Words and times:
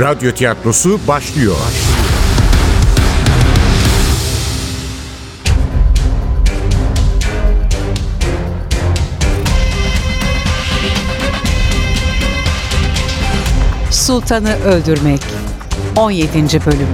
Radyo 0.00 0.32
tiyatrosu 0.32 1.00
başlıyor. 1.08 1.56
Sultanı 13.90 14.56
Öldürmek 14.64 15.20
17. 15.96 16.38
Bölüm 16.66 16.88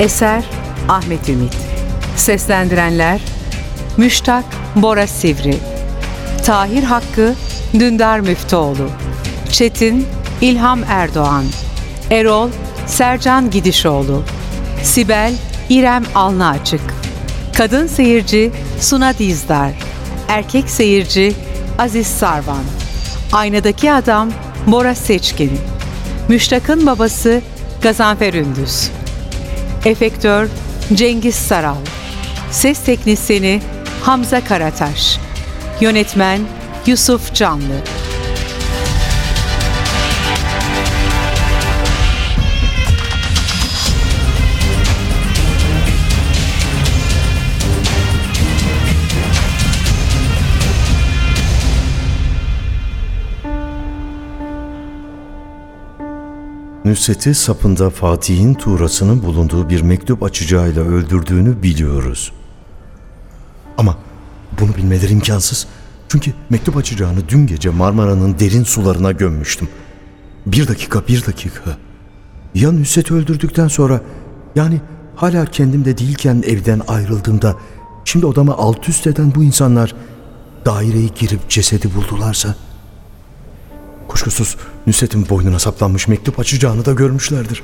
Eser 0.00 0.44
Ahmet 0.88 1.28
Ümit 1.28 1.56
Seslendirenler 2.16 3.20
Müştak 3.96 4.44
Bora 4.76 5.06
Sivri 5.06 5.73
Tahir 6.44 6.82
Hakkı 6.82 7.34
Dündar 7.74 8.20
Müftüoğlu. 8.20 8.90
Çetin 9.52 10.06
İlham 10.40 10.80
Erdoğan. 10.88 11.44
Erol 12.10 12.50
Sercan 12.86 13.50
Gidişoğlu. 13.50 14.22
Sibel 14.82 15.34
İrem 15.68 16.04
Alnı 16.14 16.48
Açık 16.48 16.80
Kadın 17.56 17.86
seyirci 17.86 18.50
Suna 18.80 19.18
Dizdar. 19.18 19.70
Erkek 20.28 20.70
seyirci 20.70 21.32
Aziz 21.78 22.06
Sarvan. 22.06 22.64
Aynadaki 23.32 23.92
adam 23.92 24.30
Bora 24.66 24.94
Seçkin. 24.94 25.52
Müştak'ın 26.28 26.86
babası 26.86 27.40
Gazanfer 27.82 28.34
Ündüz. 28.34 28.90
Efektör 29.84 30.48
Cengiz 30.94 31.34
Saral. 31.34 31.76
Ses 32.50 32.84
teknisyeni 32.84 33.60
Hamza 34.02 34.44
Karataş 34.44 35.23
Yönetmen 35.80 36.40
Yusuf 36.86 37.34
Canlı 37.34 37.82
Nusret'i 56.84 57.34
sapında 57.34 57.90
Fatih'in 57.90 58.54
tuğrasının 58.54 59.22
bulunduğu 59.22 59.68
bir 59.68 59.82
mektup 59.82 60.22
açacağıyla 60.22 60.82
öldürdüğünü 60.82 61.62
biliyoruz. 61.62 62.32
Ama 63.78 63.96
bunu 64.60 64.76
bilmeleri 64.76 65.12
imkansız. 65.12 65.66
Çünkü 66.08 66.32
mektup 66.50 66.76
açacağını 66.76 67.28
dün 67.28 67.46
gece 67.46 67.70
Marmara'nın 67.70 68.38
derin 68.38 68.64
sularına 68.64 69.12
gömmüştüm. 69.12 69.68
Bir 70.46 70.68
dakika, 70.68 71.06
bir 71.08 71.26
dakika. 71.26 71.78
Ya 72.54 72.72
Nusret'i 72.72 73.14
öldürdükten 73.14 73.68
sonra 73.68 74.00
yani 74.54 74.80
hala 75.16 75.44
kendimde 75.44 75.98
değilken 75.98 76.42
evden 76.46 76.82
ayrıldığımda 76.88 77.56
şimdi 78.04 78.26
odamı 78.26 78.54
alt 78.54 78.88
üst 78.88 79.06
eden 79.06 79.34
bu 79.34 79.44
insanlar 79.44 79.94
daireye 80.64 81.08
girip 81.18 81.50
cesedi 81.50 81.94
buldularsa... 81.94 82.54
Kuşkusuz 84.08 84.56
Nusret'in 84.86 85.28
boynuna 85.28 85.58
saplanmış 85.58 86.08
mektup 86.08 86.40
açacağını 86.40 86.84
da 86.84 86.92
görmüşlerdir. 86.92 87.62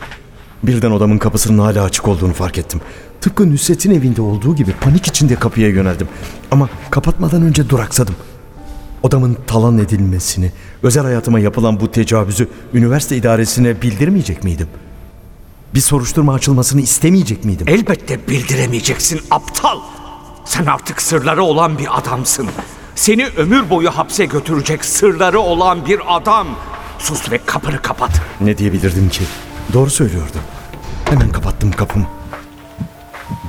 Birden 0.63 0.91
odamın 0.91 1.19
kapısının 1.19 1.59
hala 1.59 1.83
açık 1.85 2.09
olduğunu 2.09 2.33
fark 2.33 2.59
ettim. 2.59 2.81
Tıpkı 3.21 3.53
Nusret'in 3.53 3.91
evinde 3.91 4.23
olduğu 4.23 4.57
gibi 4.57 4.73
panik 4.73 5.07
içinde 5.07 5.35
kapıya 5.35 5.69
yöneldim. 5.69 6.09
Ama 6.51 6.69
kapatmadan 6.91 7.43
önce 7.43 7.69
duraksadım. 7.69 8.15
Odamın 9.03 9.37
talan 9.47 9.79
edilmesini, 9.79 10.53
özel 10.83 11.03
hayatıma 11.05 11.41
yapılan 11.41 11.81
bu 11.81 11.91
tecavüzü 11.91 12.49
üniversite 12.75 13.17
idaresine 13.17 13.83
bildirmeyecek 13.83 14.45
miydim? 14.45 14.69
Bir 15.75 15.81
soruşturma 15.81 16.35
açılmasını 16.35 16.81
istemeyecek 16.81 17.45
miydim? 17.45 17.69
Elbette 17.69 18.29
bildiremeyeceksin 18.29 19.21
aptal. 19.31 19.79
Sen 20.45 20.67
artık 20.67 21.03
sırları 21.03 21.43
olan 21.43 21.79
bir 21.79 21.99
adamsın. 21.99 22.49
Seni 22.95 23.27
ömür 23.27 23.71
boyu 23.71 23.91
hapse 23.91 24.25
götürecek 24.25 24.85
sırları 24.85 25.41
olan 25.41 25.87
bir 25.87 26.01
adam. 26.17 26.47
Sus 26.99 27.31
ve 27.31 27.39
kapını 27.47 27.83
kapat. 27.83 28.11
Ne 28.41 28.59
diyebilirdim 28.59 29.09
ki? 29.09 29.23
Doğru 29.73 29.91
söylüyordu. 29.91 30.37
Hemen 31.05 31.29
kapattım 31.33 31.73
kapımı. 31.73 32.07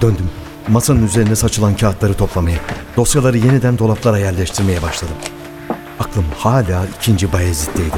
Döndüm. 0.01 0.29
Masanın 0.67 1.05
üzerine 1.05 1.35
saçılan 1.35 1.75
kağıtları 1.75 2.13
toplamaya, 2.13 2.57
dosyaları 2.97 3.37
yeniden 3.37 3.77
dolaplara 3.77 4.17
yerleştirmeye 4.19 4.81
başladım. 4.81 5.15
Aklım 5.99 6.25
hala 6.37 6.85
ikinci 6.99 7.33
Bayezid'deydi. 7.33 7.95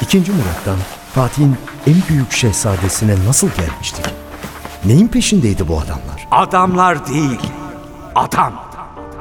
İkinci 0.00 0.32
Murat'tan 0.32 0.76
Fatih'in 1.14 1.56
en 1.86 1.96
büyük 2.08 2.32
şehzadesine 2.32 3.14
nasıl 3.26 3.48
gelmiştik? 3.48 4.04
Neyin 4.84 5.08
peşindeydi 5.08 5.68
bu 5.68 5.76
adamlar? 5.78 6.28
Adamlar 6.30 7.06
değil. 7.06 7.40
Adam. 8.14 8.52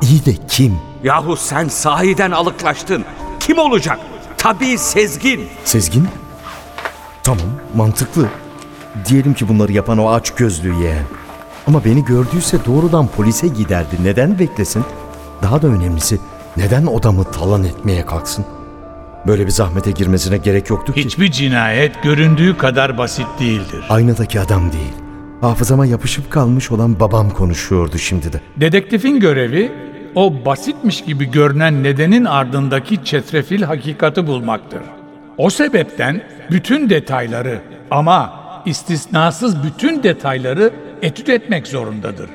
İyi 0.02 0.26
de 0.26 0.36
kim? 0.48 0.80
Yahu 1.04 1.36
sen 1.38 1.68
sahiden 1.68 2.32
alıklaştın. 2.32 3.06
Kim 3.40 3.58
olacak? 3.60 4.00
Tabii 4.38 4.78
Sezgin. 4.78 5.48
Sezgin? 5.66 6.08
Tamam, 7.24 7.46
mantıklı. 7.76 8.26
Diyelim 9.06 9.34
ki 9.34 9.50
bunları 9.50 9.72
yapan 9.72 9.98
o 9.98 10.10
aç 10.10 10.32
gözlü 10.36 10.74
yeğen. 10.74 11.06
Ama 11.68 11.86
beni 11.86 12.06
gördüyse 12.06 12.58
doğrudan 12.66 13.08
polise 13.08 13.48
giderdi. 13.48 13.96
Neden 14.04 14.40
beklesin? 14.40 14.84
Daha 15.42 15.62
da 15.62 15.68
önemlisi 15.68 16.20
neden 16.58 16.86
odamı 16.86 17.24
talan 17.24 17.64
etmeye 17.64 18.06
kalksın? 18.06 18.46
Böyle 19.28 19.46
bir 19.46 19.52
zahmete 19.52 19.92
girmesine 19.92 20.38
gerek 20.38 20.70
yoktu 20.70 20.94
ki. 20.94 21.06
Hiçbir 21.06 21.32
cinayet 21.32 22.04
göründüğü 22.04 22.58
kadar 22.58 22.98
basit 22.98 23.28
değildir. 23.40 23.86
Aynadaki 23.90 24.40
adam 24.40 24.72
değil. 24.72 24.94
Hafızama 25.42 25.86
yapışıp 25.86 26.32
kalmış 26.32 26.72
olan 26.72 27.00
babam 27.00 27.30
konuşuyordu 27.30 27.98
şimdi 27.98 28.34
de. 28.34 28.42
Dedektifin 28.58 29.20
görevi 29.20 29.72
o 30.16 30.46
basitmiş 30.46 31.04
gibi 31.04 31.32
görünen 31.32 31.84
nedenin 31.84 32.26
ardındaki 32.26 33.04
çetrefil 33.04 33.62
hakikati 33.62 34.28
bulmaktır. 34.28 34.82
O 35.40 35.50
sebepten 35.50 36.22
bütün 36.52 36.90
detayları 36.90 37.62
ama 37.92 38.34
istisnasız 38.66 39.64
bütün 39.64 40.04
detayları 40.04 40.74
etüt 41.02 41.30
etmek 41.30 41.68
zorundadır. 41.68 42.30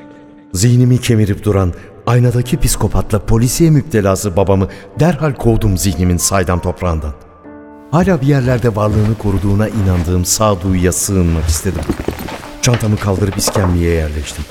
Zihnimi 0.53 1.01
kemirip 1.01 1.43
duran 1.43 1.73
aynadaki 2.07 2.59
psikopatla 2.59 3.25
polisiye 3.25 3.69
müptelası 3.69 4.35
babamı 4.35 4.67
derhal 4.99 5.33
kovdum 5.33 5.77
zihnimin 5.77 6.17
saydam 6.17 6.59
toprağından. 6.59 7.13
Hala 7.91 8.21
bir 8.21 8.27
yerlerde 8.27 8.75
varlığını 8.75 9.17
koruduğuna 9.17 9.67
inandığım 9.67 10.25
sağduyuya 10.25 10.91
sığınmak 10.91 11.45
istedim. 11.45 11.83
Çantamı 12.61 12.97
kaldırıp 12.97 13.37
iskemleye 13.37 13.93
yerleştim. 13.93 14.45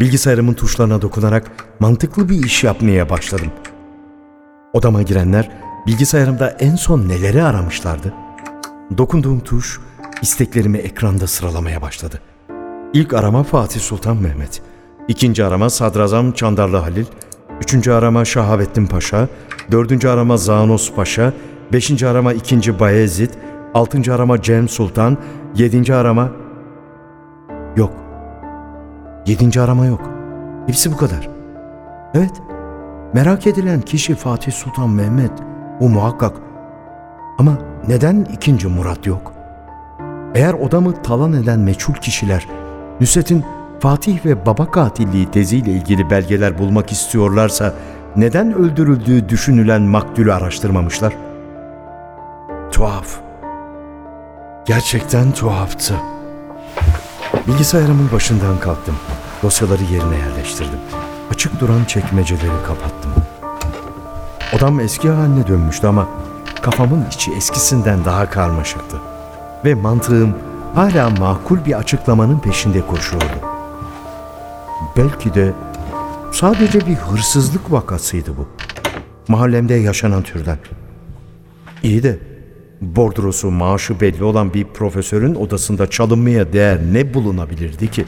Bilgisayarımın 0.00 0.54
tuşlarına 0.54 1.02
dokunarak 1.02 1.50
mantıklı 1.80 2.28
bir 2.28 2.44
iş 2.44 2.64
yapmaya 2.64 3.10
başladım. 3.10 3.50
Odama 4.72 5.02
girenler 5.02 5.50
bilgisayarımda 5.86 6.50
en 6.50 6.76
son 6.76 7.08
neleri 7.08 7.42
aramışlardı? 7.42 8.14
Dokunduğum 8.98 9.40
tuş 9.40 9.80
isteklerimi 10.22 10.78
ekranda 10.78 11.26
sıralamaya 11.26 11.82
başladı. 11.82 12.20
İlk 12.92 13.14
arama 13.14 13.42
Fatih 13.42 13.80
Sultan 13.80 14.16
Mehmet. 14.16 14.62
İkinci 15.08 15.44
arama 15.44 15.70
Sadrazam 15.70 16.32
Çandarlı 16.32 16.76
Halil. 16.76 17.06
Üçüncü 17.60 17.92
arama 17.92 18.24
Şahabettin 18.24 18.86
Paşa. 18.86 19.28
Dördüncü 19.70 20.08
arama 20.08 20.36
Zanos 20.36 20.92
Paşa. 20.92 21.32
Beşinci 21.72 22.06
arama 22.06 22.32
ikinci 22.32 22.80
Bayezid. 22.80 23.30
Altıncı 23.74 24.14
arama 24.14 24.42
Cem 24.42 24.68
Sultan. 24.68 25.18
Yedinci 25.54 25.94
arama... 25.94 26.30
Yok. 27.76 27.92
Yedinci 29.26 29.60
arama 29.60 29.86
yok. 29.86 30.10
Hepsi 30.66 30.92
bu 30.92 30.96
kadar. 30.96 31.28
Evet. 32.14 32.32
Merak 33.14 33.46
edilen 33.46 33.80
kişi 33.80 34.14
Fatih 34.14 34.52
Sultan 34.52 34.90
Mehmet. 34.90 35.32
Bu 35.80 35.88
muhakkak. 35.88 36.32
Ama 37.38 37.58
neden 37.88 38.26
ikinci 38.32 38.68
Murat 38.68 39.06
yok? 39.06 39.32
Eğer 40.34 40.54
odamı 40.54 41.02
talan 41.02 41.32
eden 41.32 41.60
meçhul 41.60 41.94
kişiler 41.94 42.46
Nusret'in 43.00 43.44
Fatih 43.80 44.26
ve 44.26 44.46
baba 44.46 44.70
katilliği 44.70 45.30
teziyle 45.30 45.70
ilgili 45.70 46.10
belgeler 46.10 46.58
bulmak 46.58 46.92
istiyorlarsa 46.92 47.74
neden 48.16 48.54
öldürüldüğü 48.54 49.28
düşünülen 49.28 49.82
maktulü 49.82 50.32
araştırmamışlar? 50.32 51.12
Tuhaf. 52.72 53.20
Gerçekten 54.66 55.32
tuhaftı. 55.32 55.94
Bilgisayarımın 57.46 58.12
başından 58.12 58.60
kalktım. 58.60 58.94
Dosyaları 59.42 59.82
yerine 59.82 60.16
yerleştirdim. 60.16 60.78
Açık 61.30 61.60
duran 61.60 61.84
çekmeceleri 61.84 62.62
kapattım. 62.66 62.99
Odam 64.56 64.80
eski 64.80 65.08
haline 65.08 65.46
dönmüştü 65.46 65.86
ama 65.86 66.08
kafamın 66.62 67.06
içi 67.06 67.32
eskisinden 67.32 68.04
daha 68.04 68.30
karmaşıktı. 68.30 68.96
Ve 69.64 69.74
mantığım 69.74 70.34
hala 70.74 71.10
makul 71.10 71.64
bir 71.66 71.78
açıklamanın 71.78 72.38
peşinde 72.38 72.86
koşuyordu. 72.86 73.26
Belki 74.96 75.34
de 75.34 75.52
sadece 76.32 76.80
bir 76.80 76.94
hırsızlık 76.94 77.72
vakasıydı 77.72 78.36
bu. 78.36 78.48
Mahallemde 79.28 79.74
yaşanan 79.74 80.22
türden. 80.22 80.58
İyi 81.82 82.02
de 82.02 82.18
bordrosu 82.80 83.50
maaşı 83.50 84.00
belli 84.00 84.24
olan 84.24 84.54
bir 84.54 84.64
profesörün 84.64 85.34
odasında 85.34 85.90
çalınmaya 85.90 86.52
değer 86.52 86.78
ne 86.92 87.14
bulunabilirdi 87.14 87.90
ki? 87.90 88.04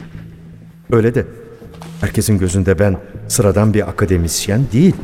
Öyle 0.91 1.15
de 1.15 1.25
herkesin 2.01 2.37
gözünde 2.37 2.79
ben 2.79 2.97
sıradan 3.27 3.73
bir 3.73 3.89
akademisyen 3.89 4.61
değil, 4.73 4.95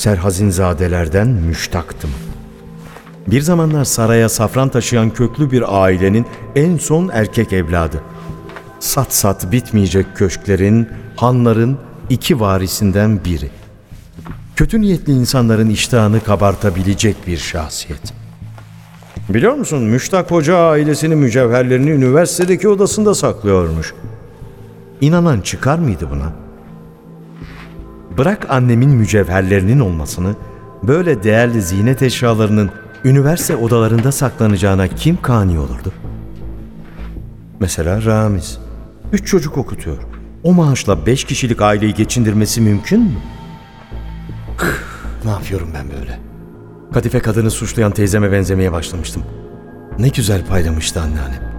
serhazinzadelerden 0.00 1.28
müştaktım. 1.28 2.10
Bir 3.26 3.40
zamanlar 3.40 3.84
saraya 3.84 4.28
safran 4.28 4.68
taşıyan 4.68 5.10
köklü 5.10 5.50
bir 5.50 5.82
ailenin 5.82 6.26
en 6.56 6.76
son 6.76 7.10
erkek 7.12 7.52
evladı. 7.52 8.02
Sat 8.78 9.14
sat 9.14 9.52
bitmeyecek 9.52 10.06
köşklerin, 10.16 10.88
hanların 11.16 11.78
iki 12.10 12.40
varisinden 12.40 13.24
biri. 13.24 13.50
Kötü 14.56 14.80
niyetli 14.80 15.12
insanların 15.12 15.70
iştahını 15.70 16.24
kabartabilecek 16.24 17.16
bir 17.26 17.38
şahsiyet. 17.38 18.12
Biliyor 19.28 19.54
musun 19.54 19.82
Müştak 19.82 20.30
Hoca 20.30 20.56
ailesinin 20.56 21.18
mücevherlerini 21.18 21.90
üniversitedeki 21.90 22.68
odasında 22.68 23.14
saklıyormuş. 23.14 23.94
İnanan 25.00 25.40
çıkar 25.40 25.78
mıydı 25.78 26.08
buna? 26.10 26.49
Bırak 28.18 28.50
annemin 28.50 28.90
mücevherlerinin 28.90 29.80
olmasını, 29.80 30.34
böyle 30.82 31.22
değerli 31.22 31.62
ziynet 31.62 32.02
eşyalarının 32.02 32.70
üniversite 33.04 33.56
odalarında 33.56 34.12
saklanacağına 34.12 34.88
kim 34.88 35.22
kani 35.22 35.58
olurdu? 35.58 35.92
Mesela 37.60 38.04
Ramiz. 38.04 38.58
Üç 39.12 39.26
çocuk 39.26 39.58
okutuyor. 39.58 39.98
O 40.42 40.52
maaşla 40.52 41.06
beş 41.06 41.24
kişilik 41.24 41.62
aileyi 41.62 41.94
geçindirmesi 41.94 42.60
mümkün 42.60 43.00
mü? 43.00 43.18
ne 45.24 45.30
yapıyorum 45.30 45.68
ben 45.74 46.00
böyle? 46.00 46.18
Kadife 46.92 47.18
kadını 47.18 47.50
suçlayan 47.50 47.92
teyzeme 47.92 48.32
benzemeye 48.32 48.72
başlamıştım. 48.72 49.22
Ne 49.98 50.08
güzel 50.08 50.46
paylamıştı 50.46 51.00
anneannem. 51.00 51.50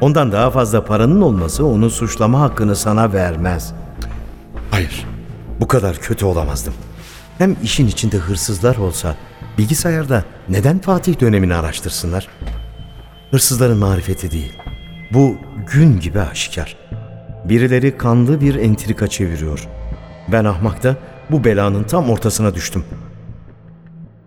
Ondan 0.00 0.32
daha 0.32 0.50
fazla 0.50 0.84
paranın 0.84 1.20
olması 1.20 1.66
onu 1.66 1.90
suçlama 1.90 2.40
hakkını 2.40 2.76
sana 2.76 3.12
vermez. 3.12 3.72
Hayır, 4.70 5.06
bu 5.60 5.68
kadar 5.68 5.96
kötü 5.96 6.24
olamazdım. 6.26 6.74
Hem 7.38 7.56
işin 7.62 7.86
içinde 7.86 8.16
hırsızlar 8.16 8.76
olsa 8.76 9.16
bilgisayarda 9.58 10.24
neden 10.48 10.78
Fatih 10.78 11.20
dönemini 11.20 11.54
araştırsınlar? 11.54 12.28
Hırsızların 13.30 13.78
marifeti 13.78 14.30
değil. 14.30 14.52
Bu 15.12 15.36
gün 15.72 16.00
gibi 16.00 16.20
aşikar. 16.20 16.76
Birileri 17.44 17.98
kanlı 17.98 18.40
bir 18.40 18.54
entrika 18.54 19.08
çeviriyor. 19.08 19.68
Ben 20.32 20.44
ahmakta 20.44 20.96
bu 21.30 21.44
belanın 21.44 21.84
tam 21.84 22.10
ortasına 22.10 22.54
düştüm. 22.54 22.84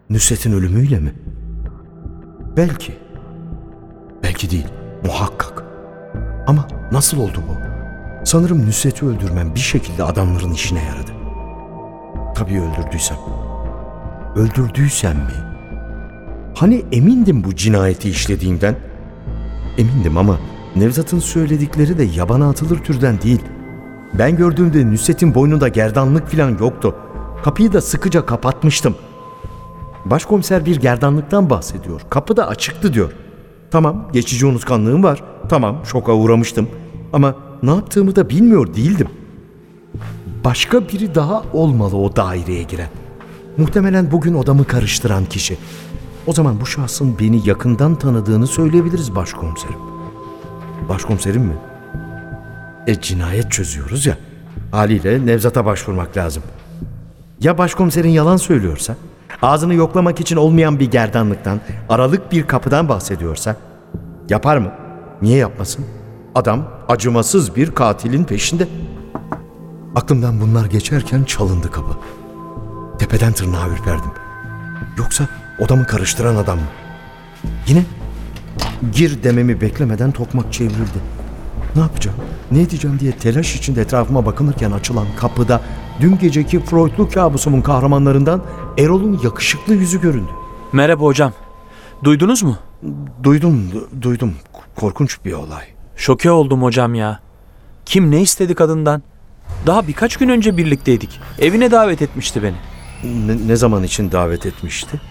Nusret'in 0.10 0.54
ölümüyle 0.54 1.00
mi? 1.00 1.14
Belki. 2.58 2.98
Belki 4.24 4.50
değil. 4.50 4.68
Muhakkak. 5.06 5.64
Ama 6.48 6.68
nasıl 6.92 7.20
oldu 7.20 7.44
bu? 7.50 7.58
Sanırım 8.26 8.68
Nusret'i 8.68 9.06
öldürmem 9.06 9.56
bir 9.56 9.60
şekilde 9.60 10.04
adamların 10.04 10.54
işine 10.54 10.84
yaradı. 10.84 11.13
Tabii 12.36 12.62
öldürdüysem. 12.62 13.18
Öldürdüysem 14.36 15.16
mi? 15.18 15.34
Hani 16.56 16.86
emindim 16.92 17.44
bu 17.44 17.56
cinayeti 17.56 18.10
işlediğimden? 18.10 18.76
Emindim 19.78 20.18
ama 20.18 20.40
Nevzat'ın 20.76 21.20
söyledikleri 21.20 21.98
de 21.98 22.04
yabana 22.04 22.50
atılır 22.50 22.78
türden 22.78 23.22
değil. 23.22 23.42
Ben 24.20 24.38
gördüğümde 24.38 24.92
Nusret'in 24.92 25.36
boynunda 25.36 25.68
gerdanlık 25.68 26.28
falan 26.28 26.58
yoktu. 26.60 26.96
Kapıyı 27.44 27.74
da 27.74 27.82
sıkıca 27.82 28.26
kapatmıştım. 28.26 28.96
Başkomiser 30.06 30.66
bir 30.66 30.76
gerdanlıktan 30.76 31.50
bahsediyor. 31.50 32.02
Kapı 32.10 32.38
da 32.38 32.48
açıktı 32.48 32.94
diyor. 32.94 33.12
Tamam 33.72 34.10
geçici 34.14 34.46
unutkanlığım 34.46 35.04
var. 35.04 35.24
Tamam 35.50 35.80
şoka 35.86 36.14
uğramıştım. 36.14 36.70
Ama 37.14 37.36
ne 37.64 37.70
yaptığımı 37.70 38.16
da 38.16 38.30
bilmiyor 38.30 38.74
değildim. 38.74 39.08
Başka 40.46 40.88
biri 40.88 41.16
daha 41.16 41.44
olmalı 41.54 41.98
o 41.98 42.16
daireye 42.16 42.64
giren. 42.64 42.90
Muhtemelen 43.58 44.12
bugün 44.12 44.34
odamı 44.34 44.66
karıştıran 44.66 45.26
kişi. 45.26 45.58
O 46.28 46.34
zaman 46.34 46.62
bu 46.62 46.66
şahsın 46.66 47.20
beni 47.20 47.48
yakından 47.48 47.96
tanıdığını 47.96 48.48
söyleyebiliriz 48.48 49.16
başkomiserim. 49.16 49.80
Başkomiserim 50.90 51.42
mi? 51.42 51.54
E 52.88 53.02
cinayet 53.02 53.52
çözüyoruz 53.52 54.06
ya. 54.06 54.18
Haliyle 54.72 55.26
Nevzat'a 55.26 55.66
başvurmak 55.66 56.18
lazım. 56.18 56.44
Ya 57.40 57.58
başkomiserin 57.58 58.10
yalan 58.10 58.38
söylüyorsa? 58.38 58.96
Ağzını 59.42 59.74
yoklamak 59.74 60.20
için 60.20 60.36
olmayan 60.36 60.80
bir 60.80 60.92
gerdanlıktan, 60.92 61.60
aralık 61.90 62.32
bir 62.32 62.48
kapıdan 62.48 62.90
bahsediyorsa? 62.90 63.56
Yapar 64.30 64.58
mı? 64.58 64.72
Niye 65.22 65.38
yapmasın? 65.38 65.86
Adam 66.36 66.68
acımasız 66.90 67.56
bir 67.56 67.72
katilin 67.72 68.24
peşinde. 68.24 68.68
Aklımdan 69.96 70.42
bunlar 70.42 70.66
geçerken 70.66 71.24
çalındı 71.24 71.72
kapı. 71.72 71.98
Tepeden 73.00 73.34
tırnağa 73.34 73.68
ürperdim. 73.68 74.12
Yoksa 74.98 75.28
odamı 75.60 75.86
karıştıran 75.88 76.36
adam 76.36 76.58
mı? 76.58 76.66
Yine 77.68 77.86
gir 78.92 79.24
dememi 79.24 79.62
beklemeden 79.62 80.12
tokmak 80.12 80.54
çevrildi. 80.54 81.00
Ne 81.76 81.82
yapacağım, 81.82 82.18
ne 82.52 82.62
edeceğim 82.62 83.00
diye 83.00 83.12
telaş 83.12 83.56
içinde 83.56 83.82
etrafıma 83.82 84.26
bakınırken 84.26 84.72
açılan 84.72 85.08
kapıda 85.20 85.62
dün 86.02 86.18
geceki 86.18 86.60
Freudlu 86.60 87.10
kabusumun 87.10 87.62
kahramanlarından 87.62 88.42
Erol'un 88.78 89.20
yakışıklı 89.24 89.74
yüzü 89.74 90.02
göründü. 90.02 90.32
Merhaba 90.72 91.04
hocam. 91.04 91.34
Duydunuz 92.04 92.44
mu? 92.44 92.58
Duydum, 93.24 93.70
du- 93.74 94.02
duydum. 94.02 94.34
Korkunç 94.76 95.26
bir 95.26 95.34
olay. 95.34 95.64
Şoke 95.96 96.32
oldum 96.32 96.64
hocam 96.64 96.96
ya. 96.96 97.20
Kim 97.86 98.12
ne 98.12 98.22
istedi 98.22 98.56
kadından? 98.56 99.04
Daha 99.66 99.88
birkaç 99.88 100.18
gün 100.18 100.30
önce 100.30 100.58
birlikteydik. 100.58 101.20
Evine 101.40 101.72
davet 101.72 102.02
etmişti 102.02 102.44
beni. 102.44 102.56
Ne, 103.28 103.48
ne 103.48 103.56
zaman 103.56 103.84
için 103.84 104.12
davet 104.12 104.46
etmişti? 104.46 105.02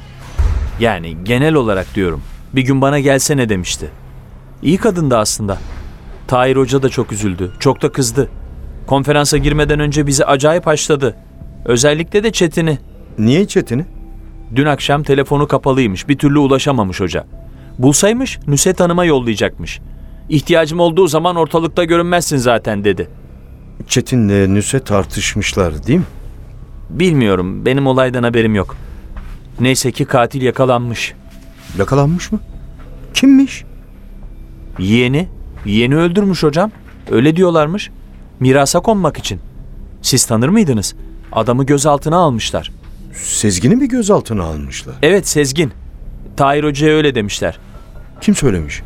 Yani 0.81 1.17
genel 1.25 1.55
olarak 1.55 1.95
diyorum. 1.95 2.23
Bir 2.53 2.63
gün 2.63 2.81
bana 2.81 3.01
gelsene 3.01 3.49
demişti. 3.49 3.91
İyi 4.63 4.77
kadındı 4.77 5.17
aslında. 5.19 5.59
Tahir 6.29 6.57
Hoca 6.57 6.83
da 6.83 6.89
çok 6.89 7.13
üzüldü. 7.13 7.53
Çok 7.61 7.83
da 7.83 7.93
kızdı. 7.93 8.29
Konferansa 8.87 9.39
girmeden 9.39 9.81
önce 9.81 10.07
bizi 10.07 10.25
acayip 10.25 10.67
haşladı. 10.67 11.17
Özellikle 11.65 12.25
de 12.25 12.33
Çetin'i. 12.33 12.79
Niye 13.19 13.47
Çetin'i? 13.47 13.87
Dün 14.57 14.67
akşam 14.67 15.03
telefonu 15.03 15.49
kapalıymış. 15.49 16.09
Bir 16.09 16.19
türlü 16.19 16.39
ulaşamamış 16.39 17.01
hoca. 17.01 17.25
Bulsaymış 17.79 18.39
Nusret 18.47 18.81
Hanım'a 18.81 19.05
yollayacakmış. 19.05 19.81
İhtiyacım 20.29 20.81
olduğu 20.81 21.07
zaman 21.07 21.37
ortalıkta 21.37 21.85
görünmezsin 21.85 22.37
zaten 22.37 22.85
dedi. 22.85 23.09
Çetin'le 23.89 24.55
Nusret 24.55 24.87
tartışmışlar 24.87 25.87
değil 25.87 25.99
mi? 25.99 26.05
Bilmiyorum. 26.91 27.67
Benim 27.67 27.87
olaydan 27.87 28.23
haberim 28.23 28.55
yok. 28.55 28.77
Neyse 29.61 29.93
ki 29.93 30.05
katil 30.05 30.43
yakalanmış. 30.43 31.15
Yakalanmış 31.79 32.33
mı? 32.33 32.41
Kimmiş? 33.15 33.65
Yeğeni, 34.79 35.29
yeğeni 35.65 35.97
öldürmüş 35.97 36.43
hocam. 36.43 36.71
Öyle 37.11 37.37
diyorlarmış. 37.37 37.91
Mirasa 38.41 38.81
konmak 38.81 39.19
için. 39.19 39.41
Siz 40.03 40.27
tanır 40.27 40.49
mıydınız? 40.49 40.95
Adamı 41.33 41.67
gözaltına 41.67 42.17
almışlar. 42.17 42.73
Sezgin'i 43.15 43.77
mi 43.77 43.89
gözaltına 43.89 44.43
almışlar? 44.43 44.95
Evet 45.03 45.29
Sezgin. 45.29 45.73
Tahir 46.37 46.65
Hoca'ya 46.65 46.95
öyle 46.97 47.15
demişler. 47.15 47.59
Kim 48.21 48.35
söylemiş? 48.35 48.83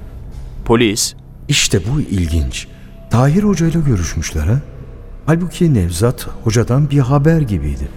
Polis. 0.65 1.15
İşte 1.49 1.81
bu 1.93 2.01
ilginç. 2.01 2.67
Tahir 3.11 3.43
Hoca 3.43 3.67
ile 3.67 3.79
görüşmüşler 3.87 4.47
ha? 4.47 4.61
Halbuki 5.27 5.75
Nevzat 5.75 6.29
hocadan 6.45 6.91
bir 6.91 6.99
haber 6.99 7.41
gibiydi. 7.41 7.89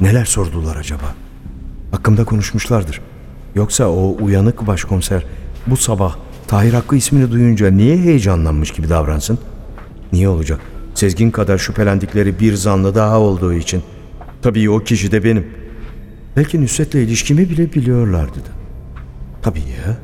Neler 0.00 0.24
sordular 0.24 0.76
acaba? 0.76 1.14
Hakkımda 1.90 2.24
konuşmuşlardır. 2.24 3.00
Yoksa 3.54 3.88
o 3.88 4.16
uyanık 4.20 4.66
başkomiser 4.66 5.24
bu 5.66 5.76
sabah 5.76 6.16
Tahir 6.46 6.72
Hakkı 6.72 6.96
ismini 6.96 7.30
duyunca 7.30 7.70
niye 7.70 7.98
heyecanlanmış 7.98 8.70
gibi 8.70 8.88
davransın? 8.88 9.38
Niye 10.12 10.28
olacak? 10.28 10.60
Sezgin 10.94 11.30
kadar 11.30 11.58
şüphelendikleri 11.58 12.40
bir 12.40 12.54
zanlı 12.54 12.94
daha 12.94 13.20
olduğu 13.20 13.54
için. 13.54 13.82
Tabii 14.42 14.70
o 14.70 14.78
kişi 14.78 15.12
de 15.12 15.24
benim. 15.24 15.46
Belki 16.36 16.62
Nusret'le 16.62 16.94
ilişkimi 16.94 17.50
bile 17.50 17.72
biliyorlardı 17.72 18.36
da. 18.36 18.52
Tabii 19.42 19.60
ya. 19.60 19.96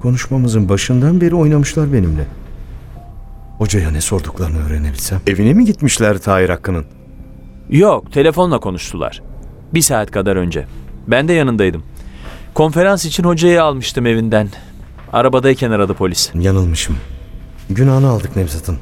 Konuşmamızın 0.00 0.68
başından 0.68 1.20
beri 1.20 1.34
oynamışlar 1.34 1.92
benimle. 1.92 2.26
Hocaya 3.58 3.90
ne 3.90 4.00
sorduklarını 4.00 4.66
öğrenebilsem. 4.66 5.20
Evine 5.26 5.52
mi 5.54 5.64
gitmişler 5.64 6.18
Tahir 6.18 6.48
Hakkı'nın? 6.48 6.84
Yok, 7.70 8.12
telefonla 8.12 8.60
konuştular. 8.60 9.22
Bir 9.74 9.80
saat 9.82 10.10
kadar 10.10 10.36
önce. 10.36 10.66
Ben 11.08 11.28
de 11.28 11.32
yanındaydım. 11.32 11.82
Konferans 12.54 13.04
için 13.04 13.24
hocayı 13.24 13.62
almıştım 13.62 14.06
evinden. 14.06 14.48
Arabadayken 15.12 15.70
aradı 15.70 15.94
polis. 15.94 16.30
Yanılmışım. 16.34 16.96
Günahını 17.70 18.08
aldık 18.08 18.36
Nevzat'ın. 18.36 18.78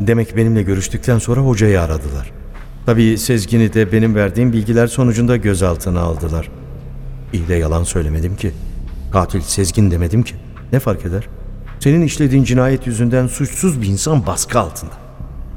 Demek 0.00 0.36
benimle 0.36 0.62
görüştükten 0.62 1.18
sonra 1.18 1.40
hocayı 1.40 1.80
aradılar. 1.82 2.30
Tabii 2.86 3.18
Sezgin'i 3.18 3.72
de 3.72 3.92
benim 3.92 4.14
verdiğim 4.14 4.52
bilgiler 4.52 4.86
sonucunda 4.86 5.36
gözaltına 5.36 6.00
aldılar. 6.00 6.50
İyi 7.32 7.48
de 7.48 7.54
yalan 7.54 7.84
söylemedim 7.84 8.36
ki. 8.36 8.52
Katil 9.12 9.40
Sezgin 9.40 9.90
demedim 9.90 10.22
ki. 10.22 10.34
Ne 10.72 10.78
fark 10.78 11.04
eder? 11.06 11.28
Senin 11.80 12.02
işlediğin 12.02 12.44
cinayet 12.44 12.86
yüzünden 12.86 13.26
suçsuz 13.26 13.82
bir 13.82 13.86
insan 13.86 14.26
baskı 14.26 14.60
altında. 14.60 14.92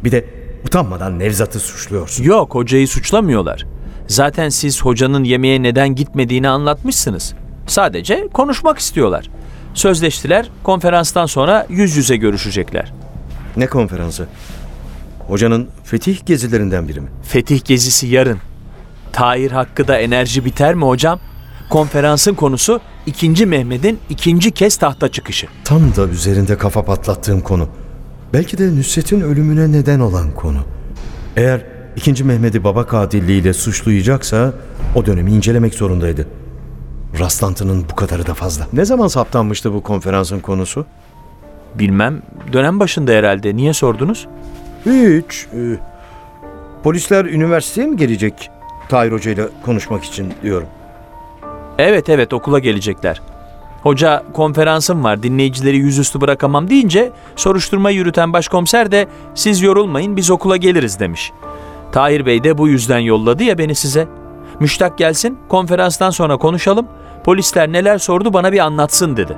Bir 0.03 0.11
de 0.11 0.25
utanmadan 0.65 1.19
Nevzat'ı 1.19 1.59
suçluyorsun. 1.59 2.23
Yok 2.23 2.55
hocayı 2.55 2.87
suçlamıyorlar. 2.87 3.65
Zaten 4.07 4.49
siz 4.49 4.81
hocanın 4.81 5.23
yemeğe 5.23 5.63
neden 5.63 5.95
gitmediğini 5.95 6.49
anlatmışsınız. 6.49 7.33
Sadece 7.67 8.27
konuşmak 8.33 8.79
istiyorlar. 8.79 9.29
Sözleştiler, 9.73 10.49
konferanstan 10.63 11.25
sonra 11.25 11.67
yüz 11.69 11.97
yüze 11.97 12.17
görüşecekler. 12.17 12.93
Ne 13.57 13.67
konferansı? 13.67 14.27
Hocanın 15.27 15.69
fetih 15.83 16.25
gezilerinden 16.25 16.87
biri 16.87 17.01
mi? 17.01 17.09
Fetih 17.23 17.65
gezisi 17.65 18.07
yarın. 18.07 18.37
Tahir 19.13 19.51
hakkı 19.51 19.87
da 19.87 19.97
enerji 19.97 20.45
biter 20.45 20.75
mi 20.75 20.85
hocam? 20.85 21.19
Konferansın 21.71 22.33
konusu 22.33 22.79
2. 23.05 23.45
Mehmet'in 23.45 23.99
ikinci 24.09 24.51
kez 24.51 24.77
tahta 24.77 25.07
çıkışı. 25.11 25.47
Tam 25.63 25.95
da 25.95 26.07
üzerinde 26.07 26.57
kafa 26.57 26.85
patlattığım 26.85 27.41
konu. 27.41 27.67
Belki 28.33 28.57
de 28.57 28.75
Nusret'in 28.75 29.21
ölümüne 29.21 29.71
neden 29.71 29.99
olan 29.99 30.31
konu. 30.31 30.57
Eğer 31.37 31.65
ikinci 31.95 32.23
Mehmet'i 32.23 32.63
baba 32.63 32.87
katilliğiyle 32.87 33.53
suçlayacaksa 33.53 34.53
o 34.95 35.05
dönemi 35.05 35.31
incelemek 35.31 35.73
zorundaydı. 35.73 36.27
Rastlantının 37.19 37.85
bu 37.91 37.95
kadarı 37.95 38.27
da 38.27 38.33
fazla. 38.33 38.67
Ne 38.73 38.85
zaman 38.85 39.07
saptanmıştı 39.07 39.73
bu 39.73 39.83
konferansın 39.83 40.39
konusu? 40.39 40.85
Bilmem, 41.75 42.21
dönem 42.53 42.79
başında 42.79 43.11
herhalde. 43.11 43.55
Niye 43.55 43.73
sordunuz? 43.73 44.27
Hiç. 44.85 45.47
Ee, 45.53 45.77
polisler 46.83 47.25
üniversiteye 47.25 47.87
mi 47.87 47.97
gelecek 47.97 48.49
Tahir 48.89 49.11
Hoca 49.11 49.31
ile 49.31 49.47
konuşmak 49.65 50.03
için 50.03 50.33
diyorum. 50.43 50.67
Evet 51.81 52.09
evet 52.09 52.33
okula 52.33 52.59
gelecekler. 52.59 53.21
Hoca 53.83 54.23
konferansım 54.33 55.03
var 55.03 55.23
dinleyicileri 55.23 55.77
yüzüstü 55.77 56.21
bırakamam 56.21 56.69
deyince 56.69 57.11
soruşturma 57.35 57.89
yürüten 57.89 58.33
başkomiser 58.33 58.91
de 58.91 59.07
siz 59.35 59.61
yorulmayın 59.61 60.15
biz 60.15 60.31
okula 60.31 60.57
geliriz 60.57 60.99
demiş. 60.99 61.31
Tahir 61.91 62.25
Bey 62.25 62.43
de 62.43 62.57
bu 62.57 62.67
yüzden 62.67 62.99
yolladı 62.99 63.43
ya 63.43 63.57
beni 63.57 63.75
size. 63.75 64.07
Müştak 64.59 64.97
gelsin 64.97 65.37
konferanstan 65.49 66.09
sonra 66.09 66.37
konuşalım. 66.37 66.87
Polisler 67.23 67.71
neler 67.71 67.97
sordu 67.97 68.33
bana 68.33 68.51
bir 68.51 68.59
anlatsın 68.59 69.17
dedi. 69.17 69.37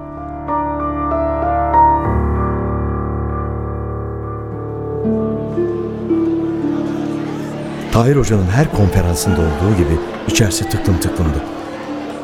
Tahir 7.91 8.15
Hoca'nın 8.15 8.47
her 8.47 8.71
konferansında 8.71 9.41
olduğu 9.41 9.77
gibi 9.77 9.97
içerisi 10.27 10.69
tıklım 10.69 11.00
tıklımdı. 11.00 11.62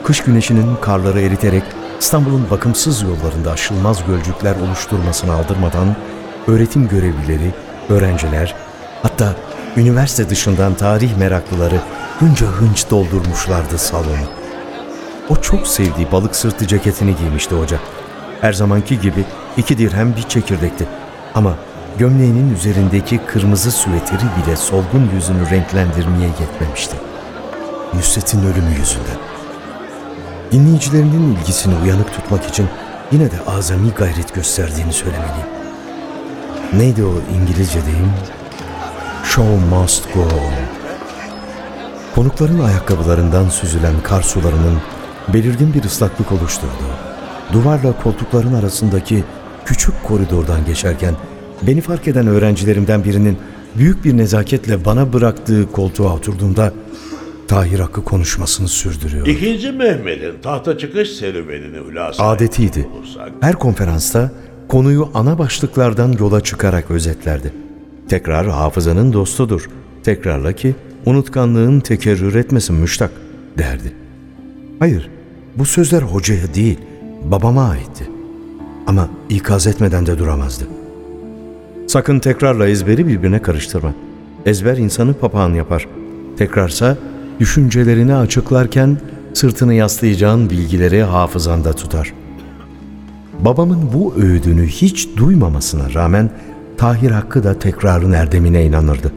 Kış 0.10 0.24
güneşinin 0.24 0.76
karları 0.76 1.22
eriterek 1.22 1.64
İstanbul'un 2.00 2.50
bakımsız 2.52 3.02
yollarında 3.02 3.52
aşılmaz 3.52 4.06
gölcükler 4.06 4.56
oluşturmasını 4.56 5.34
aldırmadan 5.34 5.96
öğretim 6.48 6.88
görevlileri, 6.88 7.54
öğrenciler, 7.90 8.56
hatta 9.02 9.36
üniversite 9.78 10.30
dışından 10.30 10.74
tarih 10.74 11.18
meraklıları 11.18 11.82
hınca 12.20 12.48
hınç 12.48 12.90
doldurmuşlardı 12.90 13.78
salonu. 13.78 14.28
O 15.30 15.36
çok 15.36 15.68
sevdiği 15.68 16.12
balık 16.12 16.36
sırtı 16.36 16.68
ceketini 16.68 17.16
giymişti 17.16 17.56
hoca. 17.56 17.80
Her 18.42 18.54
zamanki 18.54 19.00
gibi 19.02 19.26
iki 19.58 19.78
dirhem 19.78 20.16
bir 20.16 20.24
çekirdekti. 20.24 20.88
Ama 21.36 21.56
gömleğinin 21.98 22.56
üzerindeki 22.56 23.18
kırmızı 23.18 23.72
süveteri 23.72 24.22
bile 24.22 24.56
solgun 24.56 25.10
yüzünü 25.16 25.50
renklendirmeye 25.50 26.30
yetmemişti. 26.40 26.96
Nusret'in 27.94 28.40
ölümü 28.40 28.70
yüzünden. 28.80 29.29
Dinleyicilerinin 30.52 31.36
ilgisini 31.36 31.74
uyanık 31.84 32.14
tutmak 32.14 32.46
için 32.46 32.68
yine 33.12 33.32
de 33.32 33.36
azami 33.48 33.90
gayret 33.90 34.34
gösterdiğini 34.34 34.94
söylemeliyim. 34.94 35.48
Neydi 36.74 37.04
o 37.04 37.14
İngilizce 37.36 37.86
deyim? 37.86 38.12
Show 39.24 39.66
must 39.66 40.14
go 40.14 40.22
on. 40.22 40.54
Konukların 42.16 42.60
ayakkabılarından 42.60 43.50
süzülen 43.50 43.94
kar 44.04 44.22
sularının 44.22 44.78
belirgin 45.34 45.74
bir 45.74 45.84
ıslaklık 45.84 46.32
oluşturduğu, 46.32 46.94
duvarla 47.54 48.04
koltukların 48.04 48.54
arasındaki 48.54 49.24
küçük 49.66 50.04
koridordan 50.04 50.66
geçerken 50.66 51.16
beni 51.62 51.82
fark 51.82 52.08
eden 52.08 52.28
öğrencilerimden 52.28 53.04
birinin 53.04 53.38
büyük 53.76 54.06
bir 54.06 54.18
nezaketle 54.18 54.86
bana 54.86 55.14
bıraktığı 55.14 55.72
koltuğa 55.72 56.14
oturduğumda 56.14 56.74
Tahir 57.50 57.80
Hakkı 57.80 58.04
konuşmasını 58.04 58.68
sürdürüyor. 58.68 59.28
İkinci 59.28 59.72
Mehmet'in 59.72 60.34
tahta 60.42 60.78
çıkış 60.78 61.10
serüvenini 61.10 61.78
hülasa 61.90 62.24
Adetiydi. 62.24 62.88
olursak, 62.98 63.32
Her 63.42 63.56
konferansta 63.56 64.32
konuyu 64.68 65.10
ana 65.14 65.40
başlıklardan 65.40 66.16
yola 66.20 66.42
çıkarak 66.42 66.92
özetlerdi. 66.92 67.54
Tekrar 68.10 68.48
hafızanın 68.48 69.14
dostudur. 69.14 69.70
Tekrarla 70.04 70.54
ki 70.54 70.76
unutkanlığın 71.06 71.80
tekerrür 71.80 72.36
etmesin 72.36 72.76
müştak 72.76 73.12
derdi. 73.58 73.94
Hayır, 74.80 75.10
bu 75.56 75.66
sözler 75.66 76.02
hocaya 76.02 76.54
değil, 76.54 76.80
babama 77.24 77.70
aitti. 77.70 78.10
Ama 78.88 79.10
ikaz 79.30 79.68
etmeden 79.68 80.06
de 80.06 80.18
duramazdı. 80.20 80.68
Sakın 81.88 82.20
tekrarla 82.20 82.68
ezberi 82.68 83.08
birbirine 83.08 83.42
karıştırma. 83.42 83.94
Ezber 84.46 84.78
insanı 84.78 85.14
papağan 85.14 85.54
yapar. 85.54 85.88
Tekrarsa 86.38 86.98
düşüncelerini 87.40 88.16
açıklarken 88.16 88.98
sırtını 89.34 89.74
yaslayacağın 89.74 90.50
bilgileri 90.50 91.04
hafızanda 91.04 91.74
tutar. 91.74 92.14
Babamın 93.40 93.94
bu 93.94 94.14
öğüdünü 94.16 94.68
hiç 94.68 95.10
duymamasına 95.18 95.94
rağmen 95.94 96.30
Tahir 96.78 97.12
Hakkı 97.12 97.44
da 97.44 97.60
tekrarın 97.60 98.12
erdemine 98.12 98.66
inanırdı. 98.66 99.14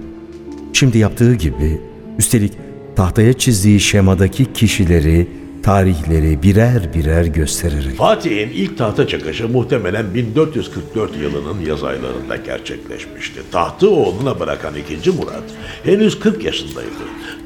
Şimdi 0.73 0.99
yaptığı 0.99 1.35
gibi 1.35 1.81
üstelik 2.19 2.53
tahtaya 2.97 3.33
çizdiği 3.33 3.81
şemadaki 3.81 4.53
kişileri, 4.53 5.29
tarihleri 5.63 6.43
birer 6.43 6.95
birer 6.95 7.25
göstererek. 7.25 7.97
Fatih'in 7.97 8.51
ilk 8.51 8.79
tahta 8.79 9.07
çıkışı 9.07 9.49
muhtemelen 9.49 10.15
1444 10.15 11.17
yılının 11.17 11.61
yaz 11.61 11.85
aylarında 11.85 12.37
gerçekleşmişti. 12.37 13.41
Tahtı 13.53 13.91
oğluna 13.91 14.41
bırakan 14.41 14.75
2. 14.75 15.11
Murat 15.11 15.45
henüz 15.85 16.21
40 16.21 16.45
yaşındaydı. 16.45 16.89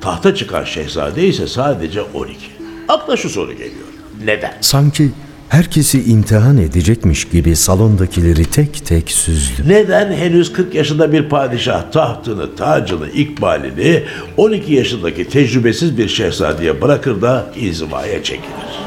Tahta 0.01 0.35
çıkan 0.35 0.65
şehzade 0.65 1.27
ise 1.27 1.47
sadece 1.47 2.03
12. 2.03 2.39
Akla 2.89 3.17
şu 3.17 3.31
soru 3.31 3.53
geliyor. 3.53 3.87
Neden? 4.25 4.55
Sanki 4.61 5.11
herkesi 5.49 6.03
imtihan 6.05 6.57
edecekmiş 6.57 7.25
gibi 7.25 7.57
salondakileri 7.57 8.45
tek 8.45 8.87
tek 8.87 9.11
süzdü. 9.11 9.69
Neden 9.69 10.13
henüz 10.13 10.53
40 10.53 10.75
yaşında 10.75 11.13
bir 11.13 11.29
padişah 11.29 11.91
tahtını, 11.91 12.57
tacını, 12.57 13.09
ikbalini 13.09 14.03
12 14.37 14.75
yaşındaki 14.75 15.29
tecrübesiz 15.29 15.99
bir 15.99 16.09
şehzadeye 16.09 16.83
bırakır 16.83 17.23
da 17.23 17.47
inzivaya 17.57 18.23
çekilir? 18.23 18.87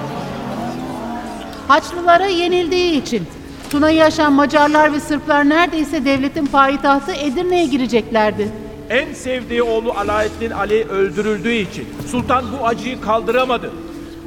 Haçlılara 1.68 2.28
yenildiği 2.28 3.02
için. 3.02 3.24
Tuna'yı 3.70 3.98
yaşayan 3.98 4.34
Macarlar 4.34 4.94
ve 4.94 5.00
Sırplar 5.00 5.50
neredeyse 5.50 6.06
devletin 6.06 6.46
payitahtı 6.46 7.12
Edirne'ye 7.12 7.66
gireceklerdi. 7.66 8.48
En 8.90 9.14
sevdiği 9.14 9.64
oğlu 9.64 9.92
Alaeddin 9.92 10.52
Ali 10.52 10.84
öldürüldüğü 10.84 11.54
için 11.54 11.86
sultan 12.12 12.46
bu 12.52 12.68
acıyı 12.68 13.02
kaldıramadı. 13.02 13.72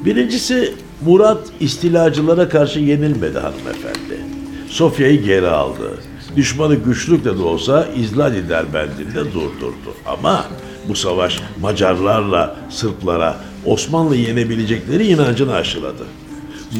Birincisi 0.04 0.74
Murat 1.06 1.38
istilacılara 1.60 2.48
karşı 2.48 2.80
yenilmedi 2.80 3.38
hanımefendi. 3.38 4.20
Sofya'yı 4.68 5.22
geri 5.22 5.48
aldı. 5.48 5.98
Düşmanı 6.36 6.74
güçlükle 6.74 7.38
de 7.38 7.42
olsa 7.42 7.88
İzladi 7.96 8.48
derbendinde 8.48 9.24
durdurdu. 9.32 9.94
Ama 10.06 10.44
bu 10.88 10.94
savaş 10.94 11.40
Macarlarla 11.60 12.56
Sırplara 12.70 13.36
Osmanlı 13.66 14.16
yenebilecekleri 14.16 15.06
inancını 15.06 15.54
aşıladı. 15.54 16.04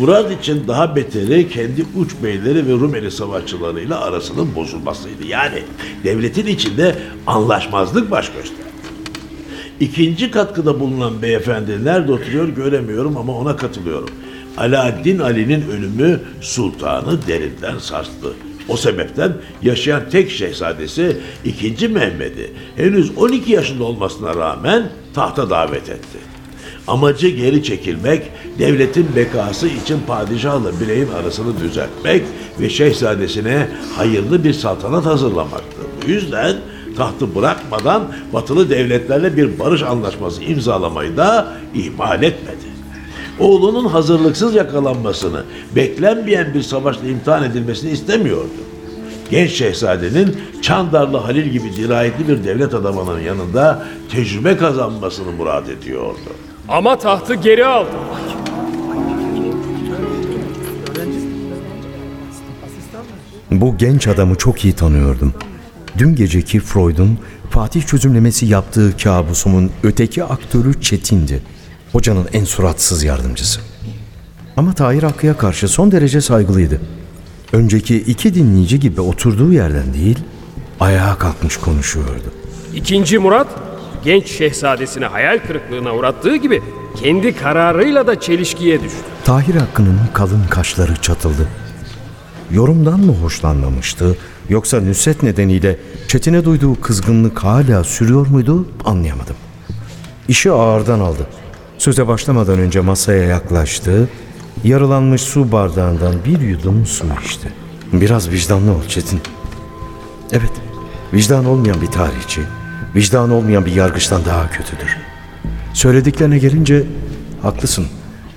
Murat 0.00 0.32
için 0.42 0.68
daha 0.68 0.96
beteri 0.96 1.48
kendi 1.48 1.86
uç 1.96 2.10
beyleri 2.22 2.66
ve 2.66 2.72
Rumeli 2.72 3.10
savaşçılarıyla 3.10 4.00
arasının 4.00 4.54
bozulmasıydı. 4.54 5.26
Yani 5.26 5.62
devletin 6.04 6.46
içinde 6.46 6.96
anlaşmazlık 7.26 8.10
baş 8.10 8.32
gösterdi. 8.32 8.71
İkinci 9.82 10.30
katkıda 10.30 10.80
bulunan 10.80 11.22
beyefendi 11.22 11.84
nerede 11.84 12.12
oturuyor 12.12 12.48
göremiyorum 12.48 13.16
ama 13.16 13.38
ona 13.38 13.56
katılıyorum. 13.56 14.08
Alaaddin 14.56 15.18
Ali'nin 15.18 15.70
ölümü 15.70 16.20
sultanı 16.40 17.26
derinden 17.26 17.78
sarstı. 17.78 18.32
O 18.68 18.76
sebepten 18.76 19.32
yaşayan 19.62 20.10
tek 20.10 20.30
şehzadesi 20.30 21.16
2. 21.44 21.88
Mehmet'i 21.88 22.50
henüz 22.76 23.18
12 23.18 23.52
yaşında 23.52 23.84
olmasına 23.84 24.34
rağmen 24.36 24.90
tahta 25.14 25.50
davet 25.50 25.90
etti. 25.90 26.18
Amacı 26.86 27.28
geri 27.28 27.64
çekilmek, 27.64 28.22
devletin 28.58 29.06
bekası 29.16 29.68
için 29.68 30.00
padişahla 30.06 30.80
bireyin 30.80 31.08
arasını 31.08 31.60
düzeltmek 31.60 32.22
ve 32.60 32.70
şehzadesine 32.70 33.68
hayırlı 33.96 34.44
bir 34.44 34.52
saltanat 34.52 35.06
hazırlamaktı. 35.06 35.76
Bu 36.06 36.10
yüzden 36.10 36.56
tahtı 36.96 37.34
bırakmadan 37.34 38.02
batılı 38.32 38.70
devletlerle 38.70 39.36
bir 39.36 39.58
barış 39.58 39.82
anlaşması 39.82 40.42
imzalamayı 40.42 41.16
da 41.16 41.48
ihmal 41.74 42.22
etmedi. 42.22 42.72
Oğlunun 43.38 43.88
hazırlıksız 43.88 44.54
yakalanmasını, 44.54 45.44
beklenmeyen 45.76 46.54
bir 46.54 46.62
savaşla 46.62 47.08
imtihan 47.08 47.44
edilmesini 47.44 47.90
istemiyordu. 47.90 48.48
Genç 49.30 49.50
şehzadenin 49.50 50.36
Çandarlı 50.62 51.16
Halil 51.16 51.44
gibi 51.48 51.76
dirayetli 51.76 52.28
bir 52.28 52.44
devlet 52.44 52.74
adamının 52.74 53.20
yanında 53.20 53.86
tecrübe 54.10 54.56
kazanmasını 54.56 55.32
murad 55.32 55.66
ediyordu. 55.66 56.18
Ama 56.68 56.98
tahtı 56.98 57.34
geri 57.34 57.66
aldı. 57.66 57.88
Bu 63.50 63.76
genç 63.76 64.08
adamı 64.08 64.34
çok 64.34 64.64
iyi 64.64 64.74
tanıyordum. 64.74 65.34
Dün 66.02 66.14
geceki 66.14 66.60
Freud'un 66.60 67.18
Fatih 67.50 67.86
çözümlemesi 67.86 68.46
yaptığı 68.46 68.96
kabusumun 68.96 69.70
öteki 69.82 70.24
aktörü 70.24 70.80
Çetin'di. 70.80 71.42
Hocanın 71.92 72.28
en 72.32 72.44
suratsız 72.44 73.04
yardımcısı. 73.04 73.60
Ama 74.56 74.72
Tahir 74.72 75.02
Hakkı'ya 75.02 75.36
karşı 75.36 75.68
son 75.68 75.92
derece 75.92 76.20
saygılıydı. 76.20 76.80
Önceki 77.52 77.96
iki 77.96 78.34
dinleyici 78.34 78.80
gibi 78.80 79.00
oturduğu 79.00 79.52
yerden 79.52 79.94
değil, 79.94 80.18
ayağa 80.80 81.18
kalkmış 81.18 81.56
konuşuyordu. 81.56 82.32
İkinci 82.74 83.18
Murat, 83.18 83.48
genç 84.04 84.26
şehzadesini 84.26 85.04
hayal 85.04 85.38
kırıklığına 85.38 85.94
uğrattığı 85.94 86.36
gibi 86.36 86.62
kendi 87.02 87.36
kararıyla 87.36 88.06
da 88.06 88.20
çelişkiye 88.20 88.82
düştü. 88.82 88.98
Tahir 89.24 89.54
Hakkı'nın 89.54 90.00
kalın 90.12 90.44
kaşları 90.50 90.96
çatıldı. 90.96 91.48
Yorumdan 92.50 93.00
mı 93.00 93.12
hoşlanmamıştı 93.12 94.16
yoksa 94.48 94.80
Nusret 94.80 95.22
nedeniyle 95.22 95.76
Çetin'e 96.08 96.44
duyduğu 96.44 96.80
kızgınlık 96.80 97.38
hala 97.38 97.84
sürüyor 97.84 98.26
muydu 98.26 98.68
anlayamadım. 98.84 99.36
İşi 100.28 100.50
ağırdan 100.50 101.00
aldı. 101.00 101.26
Söze 101.78 102.06
başlamadan 102.06 102.58
önce 102.58 102.80
masaya 102.80 103.24
yaklaştı. 103.24 104.08
Yarılanmış 104.64 105.20
su 105.20 105.52
bardağından 105.52 106.14
bir 106.26 106.40
yudum 106.40 106.86
su 106.86 107.06
içti. 107.24 107.48
Biraz 107.92 108.30
vicdanlı 108.30 108.72
ol 108.72 108.82
Çetin. 108.88 109.20
Evet, 110.32 110.52
vicdan 111.14 111.44
olmayan 111.44 111.80
bir 111.82 111.86
tarihçi, 111.86 112.40
vicdan 112.94 113.30
olmayan 113.30 113.66
bir 113.66 113.74
yargıçtan 113.74 114.24
daha 114.24 114.50
kötüdür. 114.50 114.96
Söylediklerine 115.74 116.38
gelince 116.38 116.84
haklısın. 117.42 117.86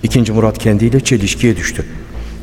İkinci 0.03 0.31
Murat 0.31 0.57
kendiyle 0.57 0.99
çelişkiye 0.99 1.57
düştü. 1.57 1.85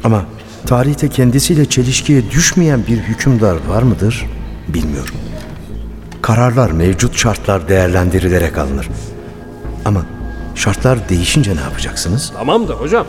Ama 0.04 0.24
tarihte 0.66 1.08
kendisiyle 1.08 1.64
çelişkiye 1.64 2.30
düşmeyen 2.30 2.86
bir 2.86 2.96
hükümdar 2.96 3.56
var 3.68 3.82
mıdır 3.82 4.26
bilmiyorum. 4.68 5.14
Kararlar 6.22 6.70
mevcut 6.70 7.18
şartlar 7.18 7.68
değerlendirilerek 7.68 8.58
alınır. 8.58 8.88
Ama 9.84 10.06
şartlar 10.54 11.08
değişince 11.08 11.56
ne 11.56 11.60
yapacaksınız? 11.60 12.32
Tamam 12.36 12.68
da 12.68 12.72
hocam, 12.72 13.06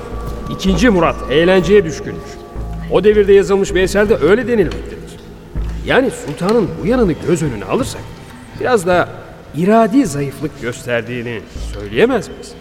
ikinci 0.51 0.89
Murat 0.89 1.15
eğlenceye 1.31 1.85
düşkünmüş. 1.85 2.29
O 2.91 3.03
devirde 3.03 3.33
yazılmış 3.33 3.75
bir 3.75 3.81
eserde 3.81 4.17
öyle 4.17 4.47
denilmektedir. 4.47 4.97
Yani 5.85 6.11
sultanın 6.25 6.69
bu 6.81 6.87
yanını 6.87 7.13
göz 7.27 7.43
önüne 7.43 7.65
alırsak 7.65 8.01
biraz 8.59 8.85
da 8.85 9.09
iradi 9.55 10.05
zayıflık 10.05 10.61
gösterdiğini 10.61 11.41
söyleyemez 11.73 12.27
miyiz? 12.29 12.51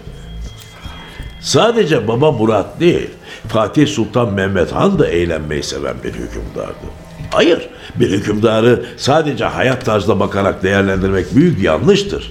Sadece 1.41 2.09
baba 2.09 2.33
Murat 2.33 2.81
değil, 2.81 3.11
Fatih 3.53 3.87
Sultan 3.87 4.33
Mehmet 4.33 4.73
Han 4.73 4.99
da 4.99 5.09
eğlenmeyi 5.09 5.63
seven 5.63 5.95
bir 6.05 6.13
hükümdardı. 6.13 6.87
Hayır, 7.31 7.69
bir 7.95 8.11
hükümdarı 8.11 8.85
sadece 8.97 9.45
hayat 9.45 9.85
tarzına 9.85 10.21
bakarak 10.21 10.63
değerlendirmek 10.63 11.35
büyük 11.37 11.63
yanlıştır. 11.63 12.31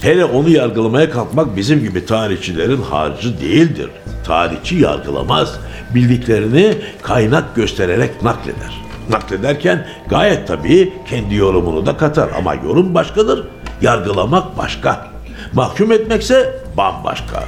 Hele 0.00 0.24
onu 0.24 0.48
yargılamaya 0.48 1.10
kalkmak 1.10 1.56
bizim 1.56 1.80
gibi 1.80 2.06
tarihçilerin 2.06 2.82
harcı 2.82 3.40
değildir. 3.40 3.90
Tarihçi 4.26 4.76
yargılamaz, 4.76 5.60
bildiklerini 5.94 6.74
kaynak 7.02 7.56
göstererek 7.56 8.22
nakleder. 8.22 8.84
Naklederken 9.10 9.86
gayet 10.08 10.48
tabii 10.48 10.92
kendi 11.10 11.34
yorumunu 11.34 11.86
da 11.86 11.96
katar 11.96 12.30
ama 12.38 12.54
yorum 12.54 12.94
başkadır, 12.94 13.44
yargılamak 13.82 14.58
başka. 14.58 15.06
Mahkum 15.52 15.92
etmekse 15.92 16.52
bambaşka. 16.76 17.44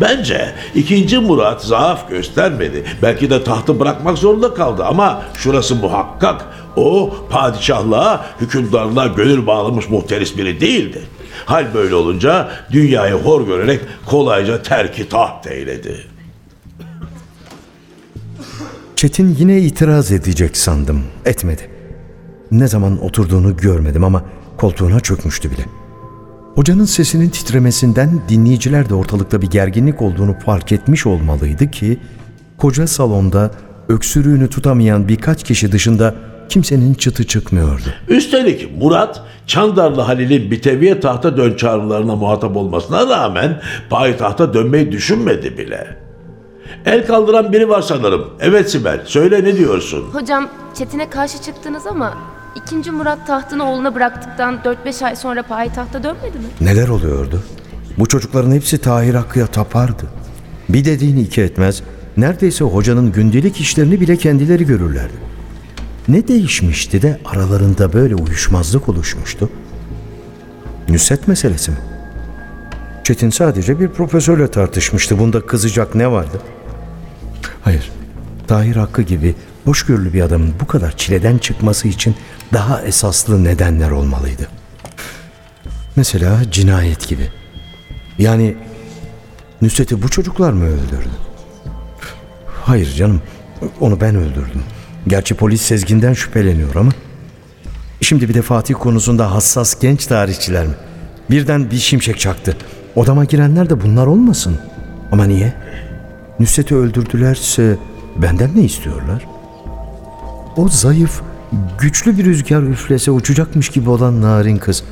Bence 0.00 0.54
ikinci 0.74 1.18
Murat 1.18 1.64
zaaf 1.64 2.10
göstermedi. 2.10 2.84
Belki 3.02 3.30
de 3.30 3.44
tahtı 3.44 3.80
bırakmak 3.80 4.18
zorunda 4.18 4.54
kaldı 4.54 4.84
ama 4.84 5.22
şurası 5.36 5.74
muhakkak. 5.74 6.44
O 6.76 7.14
padişahlığa, 7.30 8.26
hükümdarlığa 8.40 9.06
gönül 9.06 9.46
bağlamış 9.46 9.88
muhteris 9.88 10.36
biri 10.36 10.60
değildi. 10.60 11.02
Hal 11.44 11.74
böyle 11.74 11.94
olunca 11.94 12.48
dünyayı 12.70 13.14
hor 13.14 13.46
görerek 13.46 13.80
kolayca 14.06 14.62
terki 14.62 15.08
taht 15.08 15.46
eyledi. 15.46 16.06
Çetin 18.96 19.36
yine 19.38 19.60
itiraz 19.60 20.12
edecek 20.12 20.56
sandım. 20.56 21.02
Etmedi. 21.24 21.70
Ne 22.50 22.68
zaman 22.68 23.04
oturduğunu 23.04 23.56
görmedim 23.56 24.04
ama 24.04 24.24
koltuğuna 24.56 25.00
çökmüştü 25.00 25.50
bile. 25.50 25.64
Hocanın 26.54 26.84
sesinin 26.84 27.28
titremesinden 27.28 28.20
dinleyiciler 28.28 28.88
de 28.88 28.94
ortalıkta 28.94 29.42
bir 29.42 29.46
gerginlik 29.46 30.02
olduğunu 30.02 30.38
fark 30.46 30.72
etmiş 30.72 31.06
olmalıydı 31.06 31.70
ki 31.70 31.98
koca 32.58 32.86
salonda 32.86 33.50
öksürüğünü 33.88 34.48
tutamayan 34.48 35.08
birkaç 35.08 35.42
kişi 35.44 35.72
dışında 35.72 36.14
kimsenin 36.48 36.94
çıtı 36.94 37.26
çıkmıyordu. 37.26 37.82
Üstelik 38.08 38.82
Murat, 38.82 39.22
Çandarlı 39.46 40.00
Halil'in 40.00 40.50
Biteviye 40.50 41.00
tahta 41.00 41.36
dön 41.36 41.56
çağrılarına 41.56 42.16
muhatap 42.16 42.56
olmasına 42.56 43.08
rağmen 43.08 43.60
payitahta 43.90 44.54
dönmeyi 44.54 44.92
düşünmedi 44.92 45.58
bile. 45.58 45.96
El 46.86 47.06
kaldıran 47.06 47.52
biri 47.52 47.68
var 47.68 47.82
sanırım. 47.82 48.30
Evet 48.40 48.70
Sibel, 48.70 49.00
söyle 49.04 49.44
ne 49.44 49.56
diyorsun? 49.56 50.04
Hocam 50.12 50.48
Çetin'e 50.74 51.10
karşı 51.10 51.42
çıktınız 51.42 51.86
ama 51.86 52.14
ikinci 52.56 52.90
Murat 52.90 53.26
tahtını 53.26 53.64
oğluna 53.64 53.94
bıraktıktan 53.94 54.60
4-5 54.86 55.04
ay 55.04 55.16
sonra 55.16 55.42
payitahta 55.42 56.02
dönmedi 56.02 56.38
mi? 56.38 56.44
Neler 56.60 56.88
oluyordu? 56.88 57.42
Bu 57.98 58.06
çocukların 58.06 58.52
hepsi 58.52 58.78
Tahir 58.78 59.14
Hakkı'ya 59.14 59.46
tapardı. 59.46 60.04
Bir 60.68 60.84
dediğini 60.84 61.20
iki 61.20 61.42
etmez, 61.42 61.82
neredeyse 62.16 62.64
hocanın 62.64 63.12
gündelik 63.12 63.60
işlerini 63.60 64.00
bile 64.00 64.16
kendileri 64.16 64.66
görürlerdi. 64.66 65.14
Ne 66.08 66.28
değişmişti 66.28 67.02
de 67.02 67.20
aralarında 67.24 67.92
böyle 67.92 68.14
uyuşmazlık 68.14 68.88
oluşmuştu? 68.88 69.50
Nüset 70.88 71.28
meselesi 71.28 71.70
mi? 71.70 71.76
Çetin 73.04 73.30
sadece 73.30 73.80
bir 73.80 73.88
profesörle 73.88 74.50
tartışmıştı. 74.50 75.18
Bunda 75.18 75.46
kızacak 75.46 75.94
ne 75.94 76.10
vardı? 76.10 76.40
Hayır. 77.62 77.90
Tahir 78.46 78.76
Hakkı 78.76 79.02
gibi 79.02 79.34
hoşgörülü 79.64 80.12
bir 80.12 80.20
adamın 80.20 80.54
bu 80.60 80.66
kadar 80.66 80.96
çileden 80.96 81.38
çıkması 81.38 81.88
için 81.88 82.16
daha 82.52 82.82
esaslı 82.82 83.44
nedenler 83.44 83.90
olmalıydı. 83.90 84.48
Mesela 85.96 86.50
cinayet 86.50 87.08
gibi. 87.08 87.28
Yani 88.18 88.56
Nusret'i 89.62 90.02
bu 90.02 90.08
çocuklar 90.08 90.52
mı 90.52 90.64
öldürdü? 90.64 91.10
Hayır 92.62 92.94
canım. 92.94 93.22
Onu 93.80 94.00
ben 94.00 94.14
öldürdüm. 94.14 94.62
Gerçi 95.06 95.34
polis 95.34 95.62
Sezgin'den 95.62 96.12
şüpheleniyor 96.12 96.74
ama. 96.74 96.92
Şimdi 98.00 98.28
bir 98.28 98.34
de 98.34 98.42
Fatih 98.42 98.74
konusunda 98.74 99.32
hassas 99.32 99.80
genç 99.80 100.06
tarihçiler 100.06 100.66
mi? 100.66 100.74
Birden 101.30 101.70
bir 101.70 101.76
şimşek 101.78 102.20
çaktı. 102.20 102.56
Odama 102.96 103.24
girenler 103.24 103.70
de 103.70 103.82
bunlar 103.82 104.06
olmasın. 104.06 104.58
Ama 105.12 105.24
niye? 105.24 105.54
Nusret'i 106.40 106.74
öldürdülerse 106.74 107.76
benden 108.16 108.50
ne 108.56 108.62
istiyorlar? 108.62 109.26
O 110.56 110.68
zayıf, 110.68 111.20
güçlü 111.78 112.18
bir 112.18 112.24
rüzgar 112.24 112.62
üflese 112.62 113.10
uçacakmış 113.10 113.68
gibi 113.68 113.90
olan 113.90 114.22
narin 114.22 114.56
kız. 114.56 114.84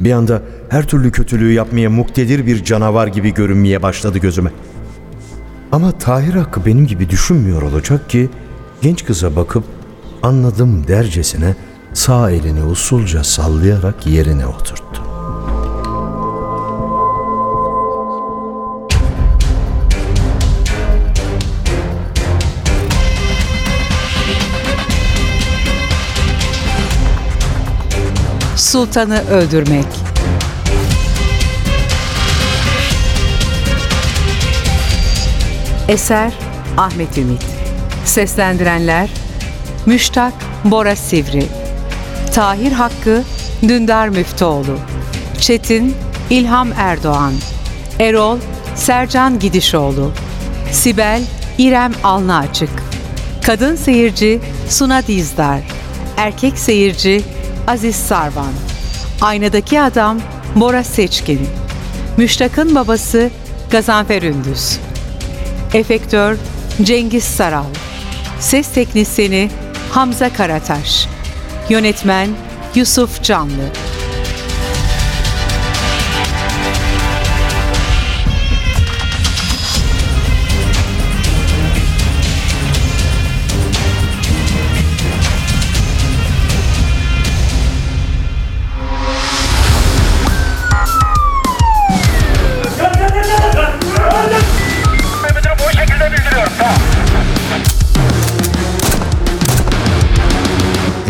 Bir 0.00 0.12
anda 0.12 0.42
her 0.68 0.86
türlü 0.88 1.12
kötülüğü 1.12 1.52
yapmaya 1.52 1.90
muktedir 1.90 2.46
bir 2.46 2.64
canavar 2.64 3.06
gibi 3.06 3.34
görünmeye 3.34 3.82
başladı 3.82 4.18
gözüme. 4.18 4.50
Ama 5.72 5.92
Tahir 5.92 6.34
Hakkı 6.34 6.66
benim 6.66 6.86
gibi 6.86 7.10
düşünmüyor 7.10 7.62
olacak 7.62 8.10
ki 8.10 8.30
genç 8.82 9.04
kıza 9.04 9.36
bakıp 9.36 9.64
anladım 10.22 10.88
dercesine 10.88 11.54
sağ 11.94 12.30
elini 12.30 12.64
usulca 12.64 13.24
sallayarak 13.24 14.06
yerine 14.06 14.46
oturttu. 14.46 14.83
Sultanı 28.74 29.28
öldürmek. 29.30 29.84
Eser 35.88 36.32
Ahmet 36.76 37.18
Ümit. 37.18 37.44
Seslendirenler 38.04 39.10
Müştak 39.86 40.32
Bora 40.64 40.96
Sivri. 40.96 41.46
Tahir 42.34 42.72
Hakkı 42.72 43.22
Dündar 43.62 44.08
Müftüoğlu. 44.08 44.78
Çetin 45.40 45.96
İlham 46.30 46.68
Erdoğan. 46.76 47.32
Erol 48.00 48.38
Sercan 48.74 49.38
Gidişoğlu. 49.38 50.12
Sibel 50.72 51.22
İrem 51.58 51.92
Alnı 52.04 52.36
Açık 52.36 52.70
Kadın 53.42 53.76
seyirci 53.76 54.40
Suna 54.68 55.06
Dizdar 55.06 55.60
Erkek 56.16 56.58
seyirci 56.58 57.33
Aziz 57.66 57.96
Sarvan. 57.96 58.52
Aynadaki 59.20 59.80
adam 59.80 60.20
Bora 60.56 60.84
Seçkin. 60.84 61.40
Müştak'ın 62.16 62.74
babası 62.74 63.30
Gazanfer 63.70 64.22
Ündüz. 64.22 64.78
Efektör 65.74 66.36
Cengiz 66.82 67.24
Saral. 67.24 67.64
Ses 68.40 68.68
teknisyeni 68.68 69.50
Hamza 69.90 70.32
Karataş. 70.32 71.08
Yönetmen 71.68 72.28
Yusuf 72.74 73.22
Canlı 73.22 73.70